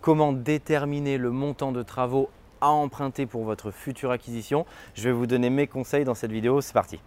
comment 0.00 0.32
déterminer 0.32 1.18
le 1.18 1.30
montant 1.30 1.72
de 1.72 1.82
travaux 1.82 2.30
à 2.60 2.68
emprunter 2.68 3.26
pour 3.26 3.44
votre 3.44 3.70
future 3.70 4.10
acquisition. 4.10 4.66
Je 4.94 5.04
vais 5.04 5.12
vous 5.12 5.26
donner 5.26 5.50
mes 5.50 5.66
conseils 5.66 6.04
dans 6.04 6.14
cette 6.14 6.32
vidéo, 6.32 6.60
c'est 6.60 6.72
parti. 6.72 7.00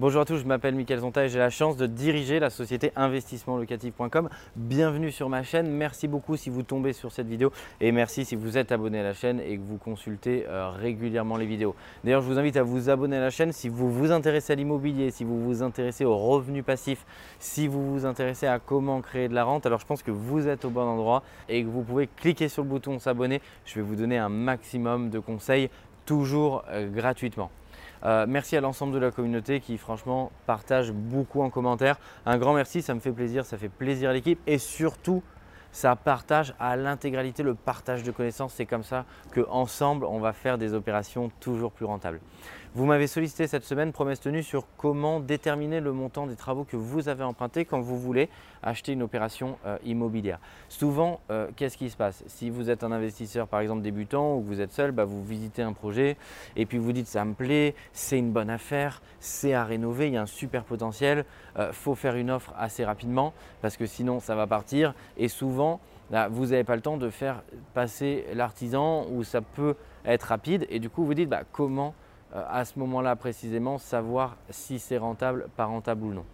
Bonjour 0.00 0.22
à 0.22 0.24
tous, 0.24 0.36
je 0.36 0.44
m'appelle 0.44 0.76
Mickaël 0.76 1.00
Zonta 1.00 1.24
et 1.24 1.28
j'ai 1.28 1.40
la 1.40 1.50
chance 1.50 1.76
de 1.76 1.88
diriger 1.88 2.38
la 2.38 2.50
société 2.50 2.92
investissementlocatif.com. 2.94 4.28
Bienvenue 4.54 5.10
sur 5.10 5.28
ma 5.28 5.42
chaîne, 5.42 5.68
merci 5.72 6.06
beaucoup 6.06 6.36
si 6.36 6.50
vous 6.50 6.62
tombez 6.62 6.92
sur 6.92 7.10
cette 7.10 7.26
vidéo 7.26 7.50
et 7.80 7.90
merci 7.90 8.24
si 8.24 8.36
vous 8.36 8.56
êtes 8.56 8.70
abonné 8.70 9.00
à 9.00 9.02
la 9.02 9.12
chaîne 9.12 9.40
et 9.40 9.56
que 9.56 9.62
vous 9.62 9.76
consultez 9.76 10.44
euh, 10.46 10.70
régulièrement 10.70 11.36
les 11.36 11.46
vidéos. 11.46 11.74
D'ailleurs, 12.04 12.22
je 12.22 12.28
vous 12.28 12.38
invite 12.38 12.56
à 12.56 12.62
vous 12.62 12.90
abonner 12.90 13.16
à 13.16 13.20
la 13.20 13.30
chaîne 13.30 13.50
si 13.50 13.68
vous 13.68 13.90
vous 13.90 14.12
intéressez 14.12 14.52
à 14.52 14.54
l'immobilier, 14.54 15.10
si 15.10 15.24
vous 15.24 15.44
vous 15.44 15.64
intéressez 15.64 16.04
aux 16.04 16.16
revenus 16.16 16.64
passifs, 16.64 17.04
si 17.40 17.66
vous 17.66 17.92
vous 17.92 18.06
intéressez 18.06 18.46
à 18.46 18.60
comment 18.60 19.00
créer 19.00 19.26
de 19.26 19.34
la 19.34 19.42
rente. 19.42 19.66
Alors, 19.66 19.80
je 19.80 19.86
pense 19.86 20.04
que 20.04 20.12
vous 20.12 20.46
êtes 20.46 20.64
au 20.64 20.70
bon 20.70 20.82
endroit 20.82 21.24
et 21.48 21.64
que 21.64 21.68
vous 21.68 21.82
pouvez 21.82 22.06
cliquer 22.06 22.48
sur 22.48 22.62
le 22.62 22.68
bouton 22.68 23.00
s'abonner. 23.00 23.40
Je 23.64 23.74
vais 23.74 23.82
vous 23.82 23.96
donner 23.96 24.16
un 24.16 24.28
maximum 24.28 25.10
de 25.10 25.18
conseils 25.18 25.70
toujours 26.06 26.62
euh, 26.70 26.88
gratuitement. 26.88 27.50
Euh, 28.04 28.26
merci 28.28 28.56
à 28.56 28.60
l'ensemble 28.60 28.92
de 28.92 28.98
la 28.98 29.10
communauté 29.10 29.60
qui 29.60 29.78
franchement 29.78 30.30
partage 30.46 30.92
beaucoup 30.92 31.42
en 31.42 31.50
commentaire. 31.50 31.98
Un 32.26 32.38
grand 32.38 32.54
merci, 32.54 32.82
ça 32.82 32.94
me 32.94 33.00
fait 33.00 33.12
plaisir, 33.12 33.44
ça 33.44 33.58
fait 33.58 33.68
plaisir 33.68 34.10
à 34.10 34.12
l'équipe 34.12 34.40
et 34.46 34.58
surtout 34.58 35.22
ça 35.72 35.96
partage 35.96 36.54
à 36.58 36.76
l'intégralité 36.76 37.42
le 37.42 37.54
partage 37.54 38.02
de 38.02 38.10
connaissances. 38.10 38.54
C'est 38.54 38.66
comme 38.66 38.84
ça 38.84 39.04
qu'ensemble, 39.34 40.04
on 40.06 40.18
va 40.18 40.32
faire 40.32 40.58
des 40.58 40.74
opérations 40.74 41.30
toujours 41.40 41.72
plus 41.72 41.86
rentables. 41.86 42.20
Vous 42.74 42.84
m'avez 42.84 43.06
sollicité 43.06 43.46
cette 43.46 43.64
semaine, 43.64 43.92
promesse 43.92 44.20
tenue, 44.20 44.42
sur 44.42 44.66
comment 44.76 45.20
déterminer 45.20 45.80
le 45.80 45.92
montant 45.92 46.26
des 46.26 46.36
travaux 46.36 46.64
que 46.64 46.76
vous 46.76 47.08
avez 47.08 47.24
empruntés 47.24 47.64
quand 47.64 47.80
vous 47.80 47.98
voulez 47.98 48.28
acheter 48.62 48.92
une 48.92 49.02
opération 49.02 49.58
euh, 49.64 49.78
immobilière. 49.84 50.38
Souvent, 50.68 51.20
euh, 51.30 51.48
qu'est-ce 51.56 51.78
qui 51.78 51.88
se 51.88 51.96
passe? 51.96 52.22
Si 52.26 52.50
vous 52.50 52.68
êtes 52.68 52.84
un 52.84 52.92
investisseur 52.92 53.48
par 53.48 53.60
exemple 53.60 53.80
débutant 53.80 54.36
ou 54.36 54.42
que 54.42 54.46
vous 54.48 54.60
êtes 54.60 54.72
seul, 54.72 54.92
bah, 54.92 55.06
vous 55.06 55.24
visitez 55.24 55.62
un 55.62 55.72
projet 55.72 56.18
et 56.56 56.66
puis 56.66 56.76
vous 56.76 56.92
dites 56.92 57.06
ça 57.06 57.24
me 57.24 57.32
plaît, 57.32 57.74
c'est 57.92 58.18
une 58.18 58.32
bonne 58.32 58.50
affaire, 58.50 59.00
c'est 59.18 59.54
à 59.54 59.64
rénover, 59.64 60.08
il 60.08 60.12
y 60.12 60.18
a 60.18 60.22
un 60.22 60.26
super 60.26 60.64
potentiel, 60.64 61.24
il 61.54 61.62
euh, 61.62 61.72
faut 61.72 61.94
faire 61.94 62.16
une 62.16 62.30
offre 62.30 62.52
assez 62.58 62.84
rapidement 62.84 63.32
parce 63.62 63.78
que 63.78 63.86
sinon 63.86 64.20
ça 64.20 64.34
va 64.34 64.46
partir. 64.46 64.94
Et 65.16 65.28
souvent 65.28 65.80
vous 66.30 66.46
n'avez 66.46 66.64
pas 66.64 66.76
le 66.76 66.82
temps 66.82 66.96
de 66.96 67.10
faire 67.10 67.42
passer 67.74 68.26
l'artisan 68.34 69.06
ou 69.10 69.24
ça 69.24 69.40
peut 69.40 69.74
être 70.04 70.24
rapide. 70.24 70.66
Et 70.70 70.80
du 70.80 70.90
coup 70.90 71.04
vous 71.04 71.14
dites 71.14 71.28
bah, 71.28 71.42
comment 71.50 71.94
à 72.34 72.64
ce 72.64 72.78
moment-là 72.78 73.16
précisément 73.16 73.78
savoir 73.78 74.36
si 74.50 74.78
c'est 74.78 74.98
rentable, 74.98 75.48
pas 75.56 75.64
rentable 75.64 76.04
ou 76.04 76.12
non. 76.12 76.24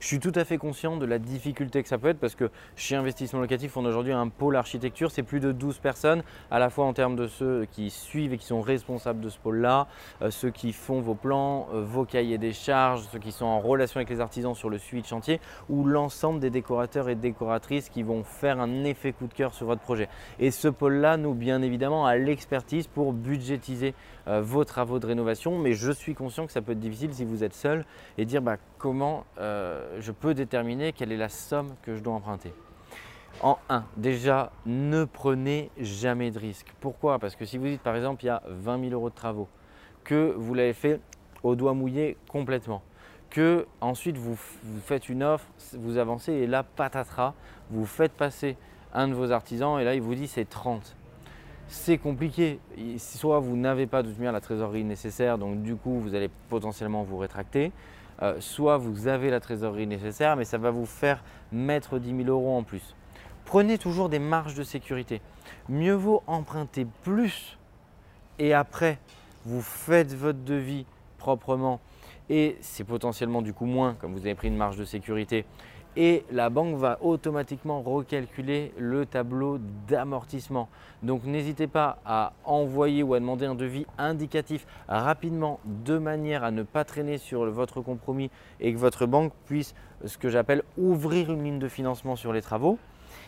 Je 0.00 0.06
suis 0.06 0.20
tout 0.20 0.32
à 0.34 0.44
fait 0.44 0.58
conscient 0.58 0.96
de 0.96 1.06
la 1.06 1.18
difficulté 1.18 1.82
que 1.82 1.88
ça 1.88 1.98
peut 1.98 2.08
être 2.08 2.18
parce 2.18 2.34
que 2.34 2.50
chez 2.76 2.96
Investissement 2.96 3.40
Locatif, 3.40 3.76
on 3.76 3.84
a 3.84 3.88
aujourd'hui 3.88 4.12
un 4.12 4.28
pôle 4.28 4.56
architecture. 4.56 5.10
C'est 5.10 5.22
plus 5.22 5.40
de 5.40 5.52
12 5.52 5.78
personnes, 5.78 6.22
à 6.50 6.58
la 6.58 6.70
fois 6.70 6.86
en 6.86 6.92
termes 6.92 7.16
de 7.16 7.26
ceux 7.26 7.66
qui 7.70 7.90
suivent 7.90 8.32
et 8.32 8.38
qui 8.38 8.46
sont 8.46 8.60
responsables 8.60 9.20
de 9.20 9.28
ce 9.28 9.38
pôle-là, 9.38 9.86
euh, 10.22 10.30
ceux 10.30 10.50
qui 10.50 10.72
font 10.72 11.00
vos 11.00 11.14
plans, 11.14 11.68
euh, 11.72 11.82
vos 11.82 12.04
cahiers 12.04 12.38
des 12.38 12.52
charges, 12.52 13.06
ceux 13.12 13.18
qui 13.18 13.32
sont 13.32 13.46
en 13.46 13.60
relation 13.60 13.98
avec 13.98 14.10
les 14.10 14.20
artisans 14.20 14.54
sur 14.54 14.70
le 14.70 14.78
suivi 14.78 15.02
de 15.02 15.06
chantier, 15.06 15.40
ou 15.68 15.84
l'ensemble 15.84 16.40
des 16.40 16.50
décorateurs 16.50 17.08
et 17.08 17.14
décoratrices 17.14 17.88
qui 17.88 18.02
vont 18.02 18.24
faire 18.24 18.60
un 18.60 18.84
effet 18.84 19.12
coup 19.12 19.26
de 19.26 19.34
cœur 19.34 19.54
sur 19.54 19.66
votre 19.66 19.82
projet. 19.82 20.08
Et 20.38 20.50
ce 20.50 20.68
pôle-là, 20.68 21.16
nous, 21.16 21.34
bien 21.34 21.62
évidemment, 21.62 22.06
a 22.06 22.16
l'expertise 22.16 22.86
pour 22.86 23.12
budgétiser 23.12 23.94
euh, 24.28 24.42
vos 24.42 24.64
travaux 24.64 24.98
de 24.98 25.06
rénovation, 25.06 25.58
mais 25.58 25.74
je 25.74 25.92
suis 25.92 26.14
conscient 26.14 26.46
que 26.46 26.52
ça 26.52 26.62
peut 26.62 26.72
être 26.72 26.80
difficile 26.80 27.14
si 27.14 27.24
vous 27.24 27.44
êtes 27.44 27.54
seul 27.54 27.84
et 28.18 28.24
dire 28.24 28.42
bah, 28.42 28.56
comment 28.78 29.24
euh, 29.38 29.98
je 30.00 30.12
peux 30.12 30.34
déterminer 30.34 30.92
quelle 30.92 31.12
est 31.12 31.16
la 31.16 31.28
somme 31.28 31.74
que 31.82 31.94
je 31.94 32.00
dois 32.00 32.14
emprunter. 32.14 32.52
En 33.42 33.58
1, 33.68 33.84
déjà, 33.96 34.50
ne 34.64 35.04
prenez 35.04 35.70
jamais 35.78 36.30
de 36.30 36.38
risque. 36.38 36.72
Pourquoi? 36.80 37.18
Parce 37.18 37.36
que 37.36 37.44
si 37.44 37.58
vous 37.58 37.66
dites 37.66 37.82
par 37.82 37.94
exemple 37.94 38.24
il 38.24 38.26
y 38.26 38.30
a 38.30 38.42
20 38.48 38.80
000 38.80 38.92
euros 38.92 39.10
de 39.10 39.14
travaux, 39.14 39.48
que 40.04 40.34
vous 40.36 40.54
l'avez 40.54 40.72
fait 40.72 41.00
au 41.42 41.54
doigt 41.54 41.74
mouillé 41.74 42.16
complètement, 42.28 42.82
que 43.30 43.66
ensuite 43.80 44.16
vous, 44.16 44.38
vous 44.62 44.80
faites 44.80 45.08
une 45.08 45.22
offre, 45.22 45.46
vous 45.74 45.98
avancez 45.98 46.32
et 46.32 46.46
là, 46.46 46.62
patatras, 46.62 47.34
vous 47.70 47.86
faites 47.86 48.12
passer 48.12 48.56
un 48.92 49.08
de 49.08 49.14
vos 49.14 49.30
artisans 49.30 49.78
et 49.78 49.84
là 49.84 49.94
il 49.94 50.00
vous 50.00 50.14
dit 50.14 50.26
c'est 50.26 50.48
30 50.48 50.95
c'est 51.68 51.98
compliqué. 51.98 52.60
Soit 52.98 53.40
vous 53.40 53.56
n'avez 53.56 53.86
pas 53.86 54.02
de 54.02 54.10
toute 54.10 54.20
la 54.20 54.40
trésorerie 54.40 54.84
nécessaire, 54.84 55.38
donc 55.38 55.62
du 55.62 55.76
coup 55.76 56.00
vous 56.00 56.14
allez 56.14 56.30
potentiellement 56.48 57.02
vous 57.02 57.18
rétracter. 57.18 57.72
Euh, 58.22 58.36
soit 58.40 58.78
vous 58.78 59.08
avez 59.08 59.30
la 59.30 59.40
trésorerie 59.40 59.86
nécessaire, 59.86 60.36
mais 60.36 60.44
ça 60.44 60.58
va 60.58 60.70
vous 60.70 60.86
faire 60.86 61.22
mettre 61.52 61.98
10 61.98 62.24
000 62.24 62.28
euros 62.28 62.56
en 62.56 62.62
plus. 62.62 62.94
Prenez 63.44 63.78
toujours 63.78 64.08
des 64.08 64.18
marges 64.18 64.54
de 64.54 64.62
sécurité. 64.62 65.20
Mieux 65.68 65.94
vaut 65.94 66.22
emprunter 66.26 66.86
plus 67.02 67.58
et 68.38 68.54
après 68.54 68.98
vous 69.44 69.62
faites 69.62 70.12
votre 70.14 70.42
devis 70.44 70.86
proprement 71.18 71.80
et 72.28 72.56
c'est 72.60 72.84
potentiellement 72.84 73.42
du 73.42 73.52
coup 73.52 73.66
moins 73.66 73.94
comme 73.94 74.12
vous 74.12 74.20
avez 74.20 74.34
pris 74.34 74.48
une 74.48 74.56
marge 74.56 74.76
de 74.76 74.84
sécurité 74.84 75.44
et 75.96 76.24
la 76.30 76.50
banque 76.50 76.76
va 76.76 76.98
automatiquement 77.02 77.80
recalculer 77.80 78.72
le 78.78 79.06
tableau 79.06 79.58
d'amortissement. 79.88 80.68
Donc 81.02 81.24
n'hésitez 81.24 81.66
pas 81.66 81.98
à 82.04 82.32
envoyer 82.44 83.02
ou 83.02 83.14
à 83.14 83.20
demander 83.20 83.46
un 83.46 83.54
devis 83.54 83.86
indicatif 83.96 84.66
rapidement 84.88 85.58
de 85.64 85.96
manière 85.98 86.44
à 86.44 86.50
ne 86.50 86.62
pas 86.62 86.84
traîner 86.84 87.18
sur 87.18 87.50
votre 87.50 87.80
compromis 87.80 88.30
et 88.60 88.72
que 88.72 88.78
votre 88.78 89.06
banque 89.06 89.32
puisse, 89.46 89.74
ce 90.04 90.18
que 90.18 90.28
j'appelle, 90.28 90.62
ouvrir 90.76 91.32
une 91.32 91.44
ligne 91.44 91.58
de 91.58 91.68
financement 91.68 92.16
sur 92.16 92.32
les 92.32 92.42
travaux. 92.42 92.78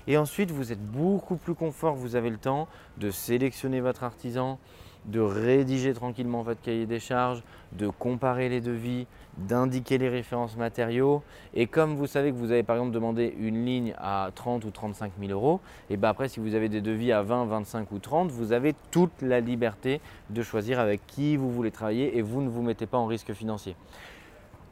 Et 0.07 0.17
ensuite, 0.17 0.51
vous 0.51 0.73
êtes 0.73 0.85
beaucoup 0.85 1.37
plus 1.37 1.55
confort, 1.55 1.95
vous 1.95 2.17
avez 2.17 2.31
le 2.31 2.39
temps 2.39 2.69
de 2.97 3.11
sélectionner 3.11 3.81
votre 3.81 4.05
artisan, 4.05 4.59
de 5.05 5.21
rédiger 5.21 5.93
tranquillement 5.93 6.43
votre 6.43 6.61
cahier 6.61 6.87
des 6.87 7.01
charges, 7.01 7.43
de 7.73 7.89
comparer 7.89 8.49
les 8.49 8.61
devis, 8.61 9.07
d'indiquer 9.39 9.99
les 9.99 10.09
références 10.09 10.57
matériaux. 10.57 11.23
Et 11.55 11.67
comme 11.67 11.95
vous 11.95 12.07
savez 12.07 12.31
que 12.31 12.37
vous 12.37 12.51
avez 12.51 12.63
par 12.63 12.77
exemple 12.77 12.93
demandé 12.93 13.35
une 13.39 13.65
ligne 13.65 13.95
à 13.99 14.31
30 14.35 14.65
ou 14.65 14.71
35 14.71 15.13
000 15.21 15.33
euros, 15.33 15.61
et 15.91 15.97
bien 15.97 16.11
après 16.11 16.29
si 16.29 16.41
vous 16.41 16.55
avez 16.55 16.69
des 16.69 16.81
devis 16.81 17.13
à 17.13 17.23
20, 17.23 17.47
25 17.47 17.93
ou 17.93 17.99
30, 17.99 18.31
vous 18.31 18.53
avez 18.53 18.75
toute 18.91 19.23
la 19.23 19.41
liberté 19.41 20.01
de 20.31 20.43
choisir 20.43 20.81
avec 20.81 21.07
qui 21.07 21.37
vous 21.37 21.51
voulez 21.51 21.71
travailler 21.71 22.17
et 22.17 22.23
vous 22.23 22.41
ne 22.43 22.49
vous 22.49 22.63
mettez 22.63 22.87
pas 22.87 22.99
en 22.99 23.07
risque 23.07 23.33
financier. 23.33 23.77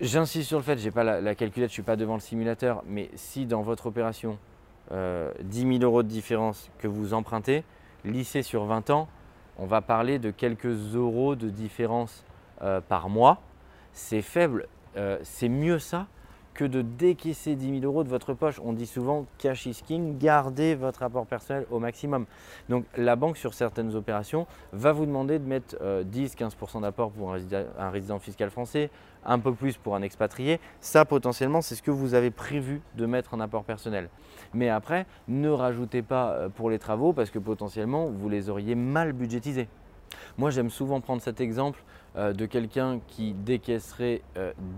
J'insiste 0.00 0.48
sur 0.48 0.58
le 0.58 0.62
fait, 0.62 0.76
je 0.76 0.84
n'ai 0.84 0.90
pas 0.90 1.04
la, 1.04 1.34
calculette, 1.34 1.70
je 1.70 1.72
ne 1.72 1.76
suis 1.76 1.82
pas 1.82 1.96
devant 1.96 2.14
le 2.14 2.20
simulateur, 2.20 2.82
mais 2.86 3.08
si 3.14 3.46
dans 3.46 3.62
votre 3.62 3.86
opération, 3.86 4.32
10 4.90 4.92
euh, 4.92 5.32
000 5.50 5.78
euros 5.82 6.02
de 6.02 6.08
différence 6.08 6.70
que 6.78 6.86
vous 6.86 7.14
empruntez, 7.14 7.64
lissez 8.04 8.42
sur 8.42 8.64
20 8.66 8.90
ans, 8.90 9.08
on 9.58 9.64
va 9.64 9.80
parler 9.80 10.18
de 10.18 10.30
quelques 10.30 10.94
euros 10.94 11.34
de 11.34 11.48
différence 11.48 12.24
euh, 12.62 12.80
par 12.80 13.08
mois. 13.08 13.40
C'est 13.96 14.20
faible, 14.20 14.68
euh, 14.98 15.16
c'est 15.22 15.48
mieux 15.48 15.78
ça 15.78 16.06
que 16.52 16.66
de 16.66 16.82
décaisser 16.82 17.56
10 17.56 17.80
000 17.80 17.84
euros 17.90 18.04
de 18.04 18.10
votre 18.10 18.34
poche. 18.34 18.60
On 18.62 18.74
dit 18.74 18.84
souvent 18.84 19.24
cash 19.38 19.64
is 19.64 19.80
king, 19.86 20.18
gardez 20.18 20.74
votre 20.74 21.02
apport 21.02 21.24
personnel 21.24 21.64
au 21.70 21.78
maximum. 21.78 22.26
Donc 22.68 22.84
la 22.98 23.16
banque 23.16 23.38
sur 23.38 23.54
certaines 23.54 23.94
opérations 23.94 24.46
va 24.74 24.92
vous 24.92 25.06
demander 25.06 25.38
de 25.38 25.46
mettre 25.46 25.76
10-15% 25.76 26.76
euh, 26.76 26.80
d'apport 26.82 27.10
pour 27.10 27.32
un 27.32 27.90
résident, 27.90 28.18
fiscal 28.18 28.50
français, 28.50 28.90
un 29.24 29.38
peu 29.38 29.54
plus 29.54 29.78
pour 29.78 29.96
un 29.96 30.02
expatrié. 30.02 30.60
Ça 30.80 31.06
potentiellement 31.06 31.62
c'est 31.62 31.74
ce 31.74 31.82
que 31.82 31.90
vous 31.90 32.12
avez 32.12 32.30
prévu 32.30 32.82
de 32.96 33.06
mettre 33.06 33.32
en 33.32 33.40
apport 33.40 33.64
personnel. 33.64 34.10
Mais 34.52 34.68
après, 34.68 35.06
ne 35.26 35.48
rajoutez 35.48 36.02
pas 36.02 36.32
euh, 36.32 36.48
pour 36.50 36.68
les 36.68 36.78
travaux 36.78 37.14
parce 37.14 37.30
que 37.30 37.38
potentiellement 37.38 38.10
vous 38.10 38.28
les 38.28 38.50
auriez 38.50 38.74
mal 38.74 39.14
budgétisés. 39.14 39.68
Moi, 40.38 40.50
j'aime 40.50 40.70
souvent 40.70 41.00
prendre 41.00 41.22
cet 41.22 41.40
exemple 41.40 41.82
euh, 42.16 42.32
de 42.32 42.46
quelqu'un 42.46 43.00
qui 43.08 43.34
décaisserait 43.34 44.22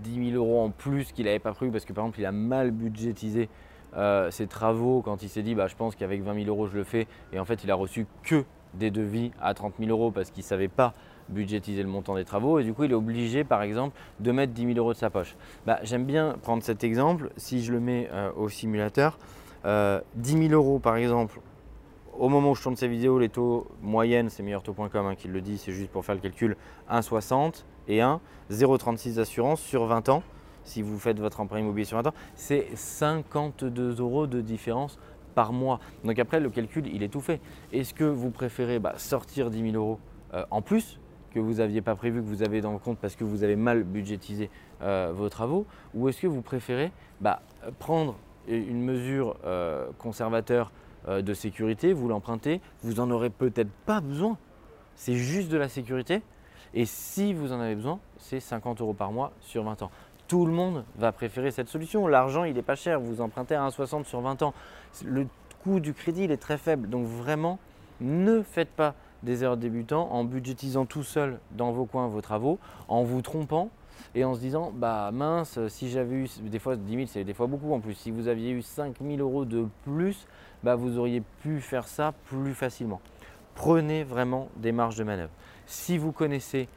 10 0.03 0.19
euh, 0.19 0.31
000 0.31 0.35
euros 0.35 0.61
en 0.61 0.71
plus 0.71 1.13
qu'il 1.13 1.25
n'avait 1.25 1.39
pas 1.39 1.53
prévu 1.53 1.71
parce 1.71 1.85
que 1.85 1.93
par 1.93 2.03
exemple, 2.03 2.19
il 2.19 2.25
a 2.25 2.33
mal 2.33 2.71
budgétisé 2.71 3.49
euh, 3.95 4.29
ses 4.29 4.45
travaux 4.45 5.01
quand 5.01 5.23
il 5.23 5.29
s'est 5.29 5.41
dit 5.41 5.55
bah, 5.55 5.67
je 5.67 5.75
pense 5.75 5.95
qu'avec 5.95 6.21
20 6.21 6.43
000 6.43 6.47
euros 6.47 6.67
je 6.67 6.75
le 6.75 6.83
fais. 6.83 7.07
Et 7.31 7.39
en 7.39 7.45
fait 7.45 7.63
il 7.63 7.71
a 7.71 7.75
reçu 7.75 8.07
que 8.23 8.43
des 8.73 8.91
devis 8.91 9.31
à 9.41 9.53
30 9.53 9.75
000 9.79 9.89
euros 9.89 10.11
parce 10.11 10.31
qu'il 10.31 10.43
ne 10.43 10.47
savait 10.47 10.67
pas 10.67 10.93
budgétiser 11.29 11.81
le 11.81 11.87
montant 11.87 12.15
des 12.15 12.25
travaux. 12.25 12.59
Et 12.59 12.65
du 12.65 12.73
coup 12.73 12.83
il 12.83 12.91
est 12.91 12.95
obligé 12.95 13.45
par 13.45 13.61
exemple 13.61 13.97
de 14.19 14.31
mettre 14.33 14.51
10 14.51 14.73
000 14.73 14.77
euros 14.77 14.91
de 14.91 14.97
sa 14.97 15.09
poche. 15.09 15.37
Bah, 15.65 15.79
j'aime 15.83 16.03
bien 16.03 16.35
prendre 16.41 16.61
cet 16.61 16.83
exemple, 16.83 17.31
si 17.37 17.63
je 17.63 17.71
le 17.71 17.79
mets 17.79 18.09
au 18.35 18.49
simulateur, 18.49 19.17
10 19.63 20.01
000 20.49 20.53
euros 20.53 20.79
par 20.79 20.97
exemple 20.97 21.39
au 22.19 22.27
moment 22.27 22.51
où 22.51 22.55
je 22.55 22.61
tourne 22.61 22.75
ces 22.75 22.87
vidéos, 22.87 23.17
les 23.17 23.29
taux 23.29 23.67
moyennes, 23.81 24.29
c'est 24.29 24.43
meilleurtaux.com 24.43 25.05
hein, 25.05 25.15
qui 25.15 25.27
le 25.29 25.41
dit, 25.41 25.57
c'est 25.57 25.71
juste 25.71 25.89
pour 25.89 26.03
faire 26.05 26.15
le 26.15 26.21
calcul, 26.21 26.57
1,60 26.91 27.63
et 27.87 28.01
1, 28.01 28.19
0,36 28.51 29.15
d'assurance 29.15 29.61
sur 29.61 29.85
20 29.85 30.09
ans. 30.09 30.23
Si 30.65 30.81
vous 30.81 30.99
faites 30.99 31.19
votre 31.19 31.39
emprunt 31.39 31.59
immobilier 31.59 31.85
sur 31.85 31.97
20 31.97 32.07
ans, 32.07 32.13
c'est 32.35 32.67
52 32.75 34.01
euros 34.01 34.27
de 34.27 34.41
différence 34.41 34.99
par 35.33 35.53
mois. 35.53 35.79
Donc 36.03 36.19
après, 36.19 36.41
le 36.41 36.49
calcul, 36.49 36.87
il 36.87 37.03
est 37.03 37.07
tout 37.07 37.21
fait. 37.21 37.39
Est-ce 37.71 37.93
que 37.93 38.03
vous 38.03 38.29
préférez 38.31 38.79
bah, 38.79 38.93
sortir 38.97 39.49
10 39.49 39.71
000 39.71 39.75
euros 39.75 39.99
euh, 40.33 40.45
en 40.51 40.61
plus 40.61 40.99
que 41.33 41.39
vous 41.39 41.55
n'aviez 41.55 41.81
pas 41.81 41.95
prévu, 41.95 42.21
que 42.21 42.27
vous 42.27 42.43
avez 42.43 42.59
dans 42.59 42.73
le 42.73 42.79
compte 42.79 42.97
parce 42.97 43.15
que 43.15 43.23
vous 43.23 43.43
avez 43.43 43.55
mal 43.55 43.83
budgétisé 43.83 44.49
euh, 44.81 45.11
vos 45.15 45.29
travaux 45.29 45.65
Ou 45.93 46.09
est-ce 46.09 46.21
que 46.21 46.27
vous 46.27 46.41
préférez 46.41 46.91
bah, 47.21 47.41
prendre 47.77 48.15
une 48.47 48.83
mesure 48.83 49.37
euh, 49.45 49.89
conservateur 49.99 50.71
de 51.09 51.33
sécurité, 51.33 51.93
vous 51.93 52.07
l'empruntez, 52.07 52.61
vous 52.83 52.95
n'en 52.95 53.09
aurez 53.11 53.29
peut-être 53.29 53.71
pas 53.85 54.01
besoin. 54.01 54.37
C'est 54.95 55.15
juste 55.15 55.49
de 55.49 55.57
la 55.57 55.69
sécurité. 55.69 56.21
Et 56.73 56.85
si 56.85 57.33
vous 57.33 57.51
en 57.51 57.59
avez 57.59 57.75
besoin, 57.75 57.99
c'est 58.17 58.39
50 58.39 58.81
euros 58.81 58.93
par 58.93 59.11
mois 59.11 59.31
sur 59.41 59.63
20 59.63 59.81
ans. 59.81 59.91
Tout 60.27 60.45
le 60.45 60.51
monde 60.51 60.85
va 60.97 61.11
préférer 61.11 61.51
cette 61.51 61.69
solution. 61.69 62.05
L'argent, 62.05 62.43
il 62.43 62.53
n'est 62.53 62.61
pas 62.61 62.75
cher. 62.75 62.99
Vous 62.99 63.21
empruntez 63.21 63.55
à 63.55 63.67
1,60 63.67 64.03
sur 64.03 64.21
20 64.21 64.43
ans. 64.43 64.53
Le 65.03 65.25
coût 65.63 65.79
du 65.79 65.93
crédit, 65.93 66.25
il 66.25 66.31
est 66.31 66.37
très 66.37 66.57
faible. 66.57 66.89
Donc 66.89 67.07
vraiment, 67.07 67.57
ne 68.01 68.41
faites 68.41 68.69
pas 68.69 68.93
des 69.23 69.43
erreurs 69.43 69.57
débutants 69.57 70.09
en 70.11 70.23
budgétisant 70.23 70.85
tout 70.85 71.03
seul 71.03 71.39
dans 71.51 71.71
vos 71.71 71.85
coins 71.85 72.07
vos 72.07 72.21
travaux, 72.21 72.59
en 72.87 73.03
vous 73.03 73.21
trompant 73.21 73.69
et 74.15 74.23
en 74.23 74.33
se 74.33 74.39
disant 74.39 74.71
bah 74.73 75.11
mince, 75.11 75.59
si 75.67 75.89
j'avais 75.89 76.15
eu 76.15 76.29
des 76.41 76.59
fois 76.59 76.75
10 76.75 76.95
000, 76.95 77.07
c'est 77.07 77.23
des 77.23 77.33
fois 77.33 77.47
beaucoup 77.47 77.73
en 77.73 77.79
plus. 77.79 77.93
Si 77.93 78.11
vous 78.11 78.27
aviez 78.27 78.51
eu 78.51 78.61
5 78.61 78.95
000 79.01 79.17
euros 79.17 79.45
de 79.45 79.67
plus, 79.83 80.27
bah, 80.63 80.75
vous 80.75 80.97
auriez 80.97 81.21
pu 81.41 81.61
faire 81.61 81.87
ça 81.87 82.13
plus 82.25 82.53
facilement. 82.53 83.01
Prenez 83.55 84.03
vraiment 84.03 84.49
des 84.57 84.71
marges 84.71 84.97
de 84.97 85.03
manœuvre. 85.03 85.31
Si 85.65 85.97
vous 85.97 86.11
connaissez 86.11 86.67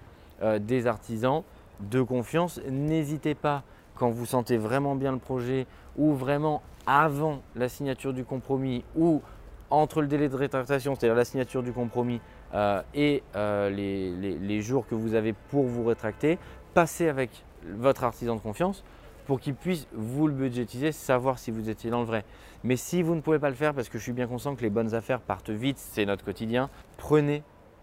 euh, 0.43 0.59
des 0.59 0.87
artisans 0.87 1.43
de 1.81 2.03
confiance, 2.03 2.61
n'hésitez 2.69 3.35
pas 3.35 3.63
quand 3.95 4.11
vous 4.11 4.27
sentez 4.27 4.57
vraiment 4.57 4.95
bien 4.95 5.13
le 5.13 5.19
projet 5.19 5.67
ou 5.97 6.13
vraiment 6.13 6.63
avant 6.87 7.41
la 7.55 7.69
signature 7.69 8.13
du 8.13 8.25
compromis 8.25 8.85
ou 8.97 9.23
entre 9.71 10.03
le 10.03 10.07
délai 10.07 10.29
de 10.29 10.37
rétractation, 10.37 10.95
c'est-à-dire 10.95 11.15
la 11.17 11.25
signature 11.25 11.63
du 11.63 11.73
compromis 11.73 12.21
euh, 12.55 12.83
et 12.95 13.23
euh, 13.37 13.71
les, 13.71 14.63
jours 14.63 14.87
que 14.87 14.95
vous 14.95 15.15
avez 15.15 15.33
pour 15.33 15.65
vous 15.65 15.85
rétracter, 15.85 16.39
passez 16.75 17.09
avec 17.09 17.31
votre 17.65 18.05
artisan 18.05 18.37
de 18.37 18.41
confiance 18.41 18.85
pour 19.27 19.41
qu'il 19.41 19.55
puisse 19.55 19.87
vous 19.93 20.27
le 20.27 20.35
budgétiser, 20.35 20.93
savoir 20.93 21.39
si 21.39 21.51
vous 21.51 21.71
étiez 21.71 21.91
dans 21.91 22.01
le 22.01 22.07
vrai. 22.07 22.25
Mais 22.65 22.77
si 22.77 23.03
vous 23.03 23.15
ne 23.15 23.21
pouvez 23.21 23.39
pas 23.39 23.51
le 23.51 23.55
faire, 23.55 23.73
parce 23.73 23.89
que 23.89 23.99
je 23.99 24.03
suis 24.03 24.13
bien 24.13 24.27
conscient 24.27 24.55
que 24.55 24.63
les 24.63 24.71
bonnes 24.71 24.95
affaires 24.95 25.21
partent 25.21 25.51
vite, 25.51 25.79
c'est 25.79 26.05
notre 26.05 26.25
quotidien, 26.25 26.71
prenez 26.97 27.43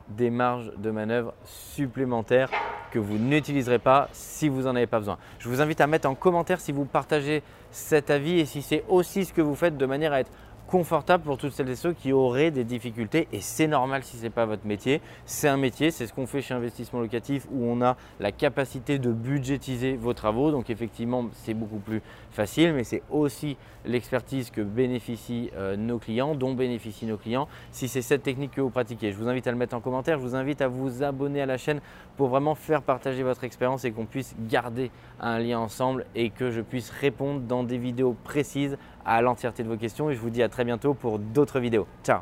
des 0.10 0.30
marges 0.30 0.71
de 0.77 0.92
manœuvre 0.92 1.33
supplémentaires 1.45 2.50
que 2.92 3.00
vous 3.00 3.18
n'utiliserez 3.18 3.80
pas 3.80 4.10
si 4.12 4.50
vous 4.50 4.63
n'en 4.63 4.75
avez 4.75 4.88
pas 4.88 5.00
besoin. 5.00 5.18
Je 5.38 5.48
vous 5.48 5.62
invite 5.62 5.81
à 5.81 5.88
mettre 5.88 6.10
en 6.10 6.16
commentaire 6.16 6.60
si 6.60 6.71
vous 6.71 6.86
partagez 6.86 7.44
cet 7.71 8.10
avis 8.10 8.39
et 8.39 8.45
si 8.45 8.62
c'est 8.62 8.83
aussi 8.89 9.25
ce 9.25 9.33
que 9.33 9.42
vous 9.42 9.56
faites 9.56 9.77
de 9.77 9.86
manière 9.86 10.13
à 10.13 10.19
être 10.19 10.31
confortable 10.69 11.24
pour 11.24 11.38
toutes 11.38 11.54
celles 11.54 11.69
et 11.69 11.75
ceux 11.75 11.94
qui 11.94 12.13
auraient 12.13 12.51
des 12.51 12.63
difficultés 12.63 13.27
et 13.33 13.42
c'est 13.42 13.66
normal 13.66 14.04
si 14.04 14.18
ce 14.18 14.24
n'est 14.24 14.30
pas 14.30 14.45
votre 14.45 14.68
métier. 14.68 15.01
C'est 15.25 15.48
un 15.48 15.57
métier, 15.57 15.89
c'est 15.89 16.06
ce 16.06 16.13
qu'on 16.13 16.27
fait 16.27 16.42
chez 16.42 16.54
Investissement 16.54 17.00
Locatif 17.00 17.48
où 17.51 17.66
on 17.66 17.81
a 17.81 17.98
la 18.19 18.31
capacité 18.31 19.00
de 19.00 19.12
budgétiser 19.12 19.95
vos 19.95 20.13
travaux. 20.13 20.51
Donc 20.51 20.69
effectivement, 20.69 21.25
c'est 21.33 21.56
beaucoup 21.56 21.80
plus 21.80 22.01
facile, 22.30 22.74
mais 22.74 22.83
c'est 22.83 23.01
aussi 23.10 23.57
l'expertise 23.83 24.51
que 24.51 24.62
bénéficient 24.62 25.50
euh, 25.56 25.75
nos 25.75 25.98
clients, 25.98 26.36
dont 26.36 26.54
bénéficient 26.54 27.07
nos 27.07 27.18
clients. 27.18 27.48
Si 27.71 27.88
c'est 27.88 28.04
cette 28.04 28.21
technique 28.21 28.51
que 28.51 28.62
vous 28.62 28.69
pratiquez, 28.69 29.12
je 29.12 29.18
vous 29.18 29.27
invite 29.27 29.48
à 29.48 29.51
le 29.51 29.57
mettre 29.57 29.75
en 29.75 29.81
commentaire. 29.81 30.19
Je 30.19 30.24
vous 30.24 30.36
invite 30.36 30.62
à 30.62 30.68
vous 30.68 31.01
abonner 31.01 31.42
à 31.42 31.48
la 31.48 31.57
chaîne 31.57 31.81
pour 32.16 32.27
vraiment 32.27 32.54
faire 32.54 32.83
partager 32.83 33.24
votre 33.24 33.44
expérience 33.44 33.86
et 33.86 33.92
qu'on 33.92 34.06
puisse 34.06 34.36
garder 34.48 34.92
un 35.19 35.39
lien 35.39 35.57
ensemble 35.57 36.06
et 36.13 36.30
que 36.30 36.51
je 36.51 36.62
puisse 36.62 36.92
répondre 36.92 37.39
dans 37.42 37.63
des 37.63 37.80
vidéos 37.80 38.16
précises 38.24 38.77
à 39.09 39.21
l'entièreté 39.21 39.63
de 39.63 39.67
vos 39.67 39.77
questions. 39.77 40.09
Et 40.09 40.15
je 40.15 40.19
vous 40.19 40.29
dis 40.29 40.44
à 40.44 40.50
très 40.50 40.63
bientôt 40.63 40.94
pour 40.94 41.19
d'autres 41.19 41.59
vidéos. 41.59 41.88
Ciao 42.03 42.21